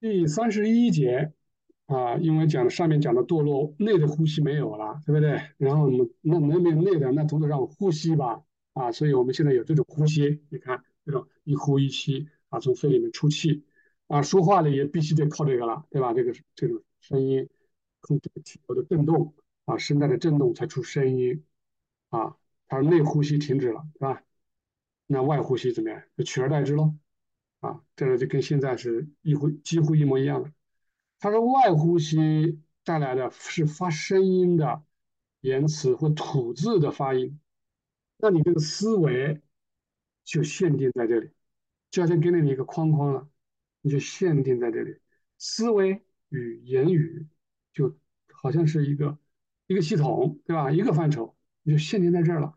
[0.00, 1.32] 第三十一节
[1.86, 5.40] 啊，因为讲上面讲的堕落，内的呼吸没有了，对不对？
[5.56, 8.42] 然后我们那能没有内的，那总得让我呼吸吧
[8.74, 13.64] 啊，所以我们现在有这种呼吸，你看这种一呼一吸啊，从肺里面出气
[14.06, 16.14] 啊，说话呢也必须得靠这个了，对吧？
[16.14, 17.48] 这个这种声音，
[18.00, 19.34] 控制体表的震动
[19.64, 21.42] 啊，声带的震动才出声音
[22.10, 22.36] 啊，
[22.68, 24.22] 它内呼吸停止了，是吧？
[25.08, 26.00] 那外呼吸怎么样？
[26.16, 26.94] 就取而代之喽。
[27.60, 30.52] 啊，这个就跟现在是一乎几乎一模一样的。
[31.18, 34.84] 他说，外呼吸带来的是发声音的
[35.40, 37.40] 言辞或吐字的发音，
[38.18, 39.40] 那你这个思维
[40.24, 41.30] 就限定在这里，
[41.90, 43.28] 就好像给了你一个框框了，
[43.80, 45.00] 你就限定在这里，
[45.38, 47.26] 思维与言语
[47.72, 47.98] 就
[48.32, 49.18] 好像是一个
[49.66, 50.70] 一个系统，对吧？
[50.70, 52.56] 一个范畴，你就限定在这儿了，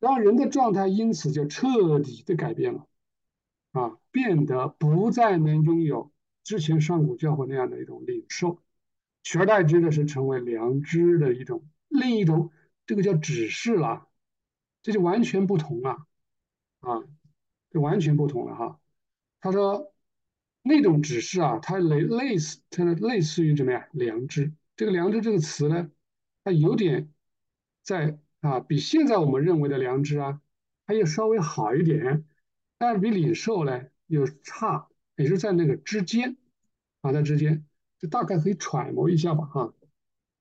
[0.00, 2.88] 然后人的状态因此就彻底的改变了。
[3.72, 6.10] 啊，变得不再能拥有
[6.42, 8.62] 之前上古教会那样的一种领受，
[9.22, 12.50] 取而代之的是成为良知的一种另一种，
[12.86, 14.08] 这个叫指示了，
[14.82, 16.06] 这就完全不同了，
[16.80, 17.04] 啊，
[17.70, 18.80] 就完全不同了哈。
[19.40, 19.94] 他说
[20.62, 23.84] 那种指示啊，它类类似，它类似于怎么样？
[23.92, 24.52] 良知。
[24.76, 25.90] 这个良知这个词呢，
[26.42, 27.12] 它有点
[27.82, 30.40] 在啊，比现在我们认为的良知啊，
[30.86, 32.24] 它要稍微好一点。
[32.78, 36.36] 但是比领受呢又差，也是在那个之间
[37.00, 37.66] 啊，在之间，
[37.98, 39.74] 就大概可以揣摩一下吧，哈。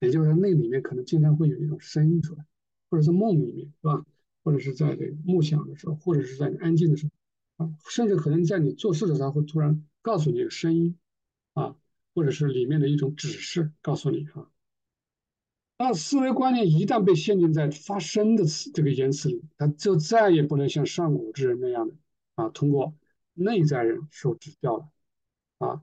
[0.00, 2.44] 也就是，那里面可能经常会有一种声音出来，
[2.88, 4.06] 或者是梦里面，是吧？
[4.44, 7.10] 或者是在这个梦想的时候，或者是在你安静的时
[7.56, 10.96] 候，啊，甚至可能在你做事的时候会突然告诉你一个声音，
[11.54, 11.74] 啊，
[12.14, 14.48] 或者是里面的一种指示，告诉你哈。
[15.78, 21.94] 那思维观念一旦被限定在发生的词这个言辞里，它就再也不能像上古之人那样的。
[22.38, 22.94] 啊，通过
[23.34, 24.88] 内在人受指教的，
[25.58, 25.82] 啊，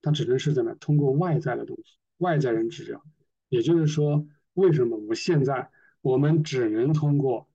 [0.00, 3.04] 他只能是怎么通过外在的东西，外在人指教。
[3.50, 7.50] 也就是说，为什么我们现在我们只能通过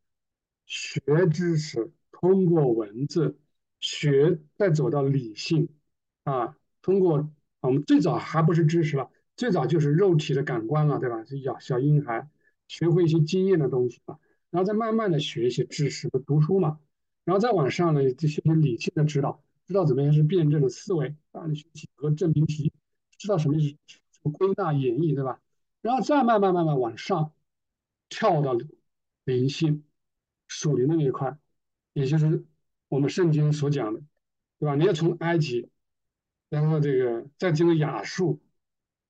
[0.67, 1.01] 学
[1.31, 3.39] 知识，通过文字
[3.79, 5.67] 学，再走到理性，
[6.23, 11.25] 啊，通过我们最早还不是知识了，最早就是肉体的感官了，对吧？
[11.43, 12.29] 小小婴孩
[12.67, 14.19] 学会一些经验的东西嘛，
[14.51, 16.79] 然后再慢慢的学一些知识和读书嘛。
[17.29, 22.73] 然后再往上呢，这些理性的指导，知道怎么样是辩证的思维啊，你学几何证明题，
[23.19, 25.39] 知道什么是什么归纳演绎，对吧？
[25.81, 27.31] 然后再慢慢慢慢往上
[28.09, 28.57] 跳到
[29.25, 29.83] 灵性
[30.47, 31.37] 属灵的那一块，
[31.93, 32.43] 也就是
[32.87, 34.01] 我们圣经所讲的，
[34.57, 34.73] 对吧？
[34.73, 35.69] 你要从埃及，
[36.49, 38.41] 然后这个再进入亚述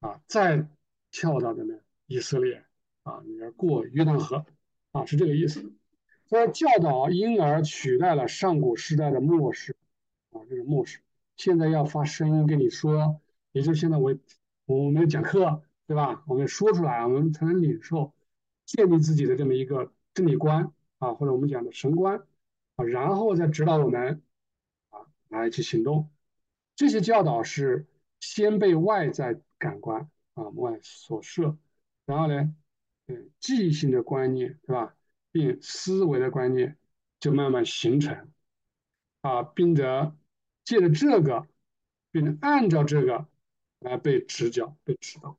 [0.01, 0.68] 啊，再
[1.09, 1.74] 跳到的呢
[2.06, 2.66] 以色列
[3.03, 4.46] 啊，你要过约旦河
[4.91, 5.72] 啊，是这个意思。
[6.29, 9.75] 说教导因而取代了上古时代的漠视，
[10.31, 11.00] 啊，这是漠视。
[11.38, 13.19] 现在要发声音跟你说，
[13.51, 14.16] 也就现在我
[14.66, 16.23] 我们讲课，对吧？
[16.28, 18.13] 我们说出来，我们才能领受，
[18.63, 22.22] 建立自己的这么一个真理观啊，或者我们讲的神观
[22.75, 24.22] 啊，然后再指导我们
[24.91, 26.12] 啊来去行动。
[26.75, 27.88] 这些教导是
[28.19, 31.57] 先被外在感官啊外所摄，
[32.06, 32.53] 然后呢，
[33.07, 34.95] 嗯，记忆性的观念，对吧？
[35.31, 36.78] 并思维的观念
[37.19, 38.31] 就慢慢形成
[39.22, 40.13] 啊，并且
[40.63, 41.47] 借着这个，
[42.12, 43.28] 并按照这个
[43.79, 45.38] 来被指教、被指导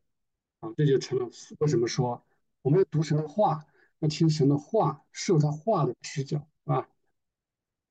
[0.61, 2.25] 啊，这就成了为什么说
[2.63, 3.67] 我们要读神的话，
[3.99, 6.89] 要听神的话，受他话的指教啊，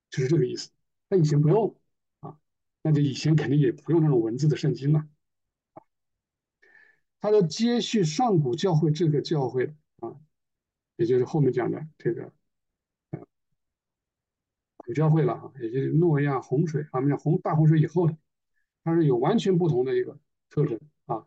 [0.09, 0.69] 就是这个意思。
[1.09, 1.75] 那以前不用
[2.19, 2.39] 啊，
[2.81, 5.07] 那就以前肯定也不用那种文字的圣经了。
[7.19, 9.75] 他的接续上古教会这个教会。
[10.99, 12.33] 也就是后面讲的这个，
[13.11, 13.25] 呃，
[14.75, 18.17] 古教会了啊，也就是诺亚洪水啊，我们讲洪大洪水以后的，
[18.83, 21.25] 它是有完全不同的一个特征啊，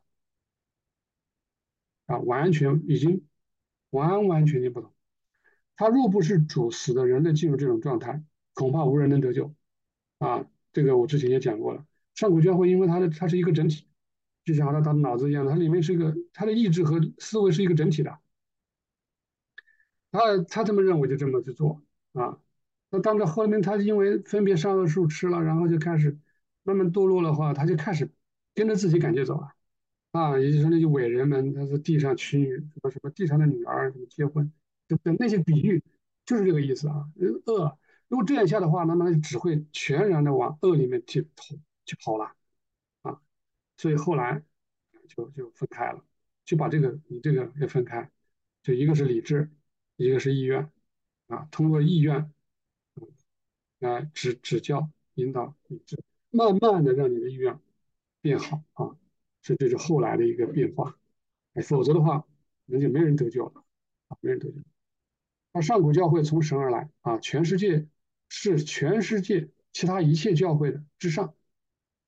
[2.04, 3.26] 啊，完全已经
[3.88, 4.92] 完完全全不同。
[5.74, 8.22] 他若不是主死的人类进入这种状态，
[8.52, 9.54] 恐怕无人能得救
[10.18, 10.46] 啊。
[10.74, 11.86] 这个我之前也讲过了。
[12.14, 13.86] 上古教会因为它的它是一个整体，
[14.44, 18.18] 就像他他的脑子一样，它里面是一个它的意志和思维是一个整体的。
[20.12, 21.82] 他他这么认为，就这么去做
[22.12, 22.38] 啊。
[22.90, 26.18] 那当着后面，他因为分别善恶树吃了，然后就开始
[26.62, 28.10] 慢慢堕落的话，他就开始
[28.54, 29.54] 跟着自己感觉走了
[30.12, 30.38] 啊。
[30.38, 34.52] 也就是说，那些伟人们，他是地上娶女，什么什么地上的女儿，什么结婚，
[34.86, 35.82] 对对那些比喻，
[36.26, 37.08] 就是这个意思啊。
[37.46, 37.78] 恶，
[38.08, 41.56] 如果这样下的话，那么只会全然的往恶里面去跑，
[41.86, 42.34] 去跑了
[43.00, 43.18] 啊。
[43.78, 44.42] 所以后来
[45.08, 46.04] 就就分开了，
[46.44, 48.10] 就把这个你这个也分开，
[48.62, 49.50] 就一个是理智。
[49.96, 50.70] 一个是意愿，
[51.28, 52.32] 啊，通过意愿，
[53.78, 57.58] 来指指教、引导、理智，慢慢的让你的意愿
[58.20, 58.96] 变好啊，
[59.42, 60.96] 这这是后来的一个变化，
[61.64, 62.26] 否则的话，
[62.64, 63.64] 那就没人得救了
[64.08, 64.60] 啊，没人得救。
[65.52, 67.86] 而上古教会从神而来啊，全世界
[68.28, 71.34] 是全世界其他一切教会的之上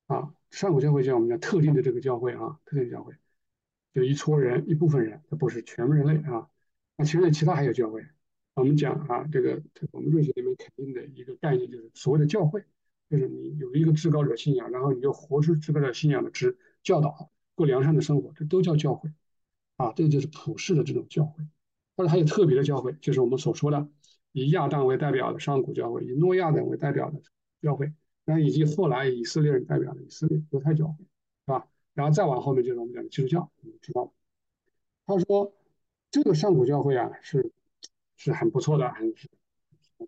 [0.07, 0.35] 啊。
[0.51, 3.15] 上古教会叫我们讲特定的这个教会啊，特定教会，
[3.93, 6.49] 就一撮人一部分人，它不是全部人类啊。
[6.97, 8.05] 那其实其他还有教会，
[8.55, 12.65] 我们讲啊，这个我们瑞学里面肯定的一个概念就是所谓的教会，
[13.11, 19.11] 就是你有一个至高者信仰，然后你就活出至高者信仰的指教导，过良善的生活，这都叫教会
[19.77, 19.93] 啊。
[19.95, 21.45] 这个就是普世的这种教会。
[21.97, 23.89] 或者还有特别的教会，就是我们所说的
[24.33, 27.23] 以亚当为代表的上古教会，以诺亚等为代表的
[27.63, 27.93] 教会，
[28.25, 31.69] 那以及后来以色列人代表的以色列犹太教会，是吧？
[31.95, 34.13] 然后再往后面就是我们讲的基督教，你知道
[35.07, 35.55] 他说
[36.15, 37.51] 这个上古教会啊是
[38.15, 39.29] 是很不错的，很是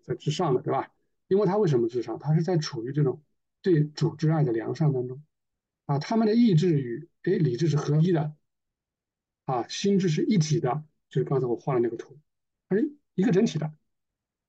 [0.03, 0.89] 在至上的，对吧？
[1.27, 2.17] 因为他为什么至上？
[2.17, 3.21] 他是在处于这种
[3.61, 5.21] 对主之爱的良善当中
[5.85, 8.33] 啊，他们的意志与哎理智是合一的
[9.43, 10.81] 啊，心智是一体的。
[11.09, 12.17] 就是刚才我画的那个图，
[12.69, 13.73] 它是一个整体的，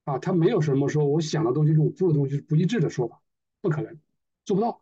[0.05, 3.21] 啊，它没有什么说我想的东西跟我做的东西是不一致的说法，
[3.61, 3.99] 不可能，
[4.45, 4.81] 做不到，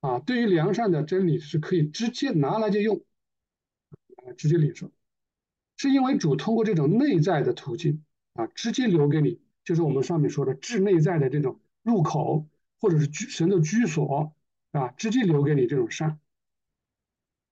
[0.00, 3.04] 啊，对于良善的真理是可以直接拿来就用，
[4.16, 4.90] 啊，直接领受，
[5.76, 8.04] 是因为主通过这种内在的途径，
[8.34, 12.48] 啊，直接留给你，就是我们上面说的至内在的这种入口，
[12.80, 14.34] 或者是居神的居所，
[14.72, 16.18] 啊，直接留给你这种善，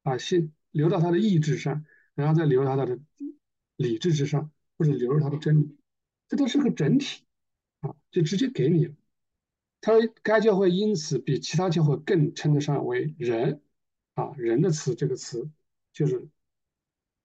[0.02, 1.84] 啊，先留到他的意志上，
[2.14, 2.98] 然后再留到他的。
[3.76, 5.76] 理智之上，或者留入他的真理，
[6.28, 7.24] 这都是个整体
[7.80, 8.94] 啊，就直接给你了。
[9.80, 13.60] 他说，该教会因此比其他教会更称得上为人
[14.14, 15.50] 啊，人的词这个词
[15.92, 16.28] 就是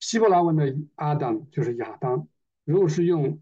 [0.07, 0.65] 希伯来文的
[0.95, 2.30] Adam，就是亚当。
[2.63, 3.42] 如果是用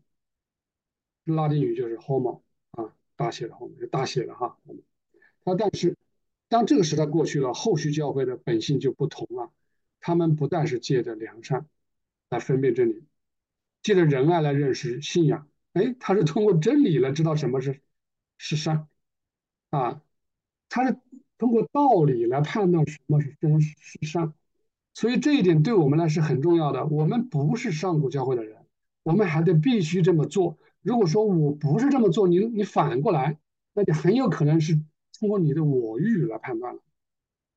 [1.23, 2.41] 拉丁语，就是 Homo
[2.71, 4.57] 啊，大写的 Homo，就大写的哈。
[5.43, 5.95] 他但是
[6.47, 9.51] 当这个时代过去了，后续教会的本性就不同了，
[9.99, 11.67] 他们不但是借着良善。
[12.29, 13.03] 来分辨真理，
[13.83, 15.47] 借着仁爱来认识信仰。
[15.73, 17.79] 哎，他是通过真理来知道什么是
[18.39, 18.87] 是善
[19.69, 20.01] 啊，
[20.67, 20.97] 他是
[21.37, 24.33] 通过道理来判断什么是真是善。
[24.95, 26.87] 所以这一点对我们来是很重要的。
[26.87, 28.65] 我们不是上古教会的人，
[29.03, 30.57] 我们还得必须这么做。
[30.81, 33.37] 如果说我不是这么做，你你反过来，
[33.73, 34.81] 那就很有可能是
[35.19, 36.81] 通过你的我欲来判断了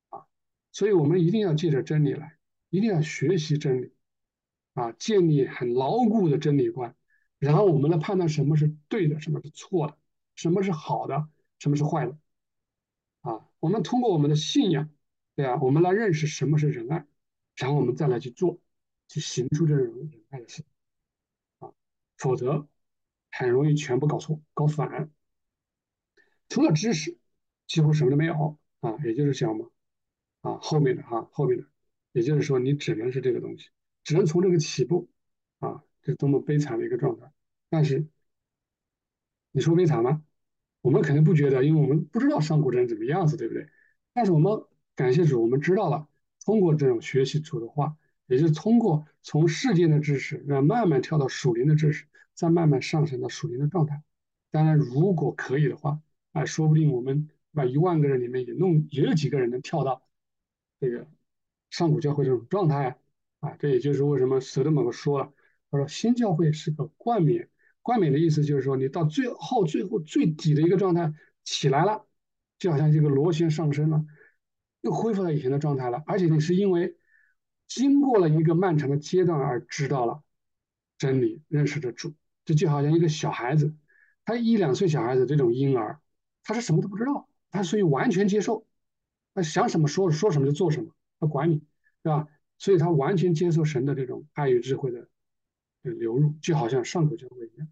[0.09, 0.25] 啊。
[0.71, 2.37] 所以我们一定要借着真理来，
[2.69, 3.91] 一定要学习真理。
[4.75, 6.95] 啊，建立很牢固的真理观，
[7.37, 9.97] 然后我们来判断什么是对的，什么是错的，
[10.35, 11.27] 什么是好的，
[11.57, 12.17] 什么是坏的。
[13.21, 14.89] 啊，我们通过我们的信仰，
[15.35, 17.05] 对啊，我们来认识什么是仁爱，
[17.59, 18.59] 然后我们再来去做，
[19.07, 20.63] 去行出这种仁爱的事。
[21.59, 21.71] 啊，
[22.17, 22.67] 否则
[23.31, 25.11] 很容易全部搞错、搞反。
[26.47, 27.17] 除了知识，
[27.67, 29.69] 几乎什么都没有啊，也就是讲嘛，
[30.41, 31.65] 啊，后面的哈，后面的，
[32.13, 33.69] 也就是说，你只能是这个东西。
[34.03, 35.09] 只能从这个起步，
[35.59, 37.31] 啊，这多么悲惨的一个状态！
[37.69, 38.07] 但是
[39.51, 40.25] 你说悲惨吗？
[40.81, 43.69] 我们肯定不觉得，因为我们不知道上古人怎么样子，对不对？
[44.13, 44.65] 但是我们
[44.95, 46.08] 感谢主，我们知道了，
[46.49, 54.01] 通过这种学习主的话，也就是通过从世间的知识，让慢慢跳到属灵的知识，再慢慢上升到属灵的状态。
[54.49, 56.01] 当然，如果可以的话，
[56.31, 60.01] 啊，说不定我们把一万个人里面也弄也有几个人能跳到
[60.79, 61.07] 这个
[61.69, 62.97] 上古教会这种状态。
[63.41, 65.31] 啊，这也就是为什么舍德某个说了，
[65.69, 67.47] 他说新教会是个冠冕，
[67.83, 71.13] 冠冕的意思就是说你到最后最后最底的一个状态
[71.43, 72.07] 起来了，
[72.57, 74.03] 就好像这个螺旋上升了，
[74.81, 76.95] 又恢复到以前的状态了，而且你是因为
[77.67, 80.23] 经过了一个漫长的阶段而知道了
[80.97, 82.13] 真理，认识的主，
[82.45, 83.75] 这就好像一个小孩子，
[84.25, 85.99] 他一两岁小孩子这种婴儿，
[86.43, 88.65] 他是什么都不知道，他所以完全接受，
[89.33, 91.61] 他想什么说说什么就做什么，他管你，
[92.03, 92.27] 对吧？
[92.57, 95.07] 所以他完全接受神的这种爱与智慧的
[95.81, 97.67] 流入，就好像上古教会一样。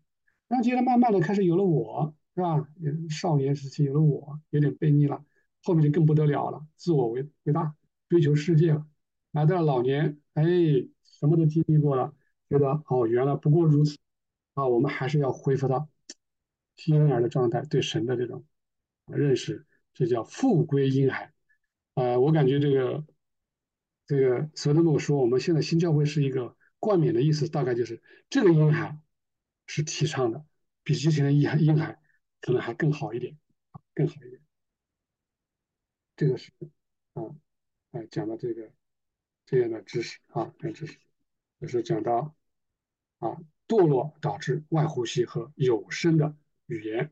[0.47, 2.65] 然后接着慢慢的开始有了我，是吧？
[3.09, 5.25] 少年时期有了我，有点悖逆了，
[5.67, 7.75] 后面就更不得了了，自我为为大，
[8.07, 8.87] 追求世界了。
[9.31, 10.43] 来到了老年，哎，
[11.03, 12.13] 什么都经历过了，
[12.47, 13.97] 觉得哦，原来不过如此
[14.53, 15.89] 啊，我们还是要恢复到
[16.85, 18.45] 婴儿的状态，对神的这种
[19.07, 21.33] 认识，这叫复归婴孩。
[21.95, 23.05] 啊，我感觉这个。
[24.09, 28.97] 这个所以他们说，我们现在新教会是一个冠冕的意思，大概就是这个婴孩
[29.65, 30.45] 是提倡的，
[30.81, 31.99] 比之前的婴孩婴孩
[32.39, 33.37] 可能还更好一点，
[33.93, 34.41] 更好一点。
[36.17, 36.51] 这个是
[37.13, 37.23] 啊，
[37.91, 38.69] 哎讲的这个
[39.45, 40.97] 这样的知识啊，这知识。
[41.59, 42.35] 就是讲到
[43.19, 47.11] 啊堕落导致外呼吸和有声的语言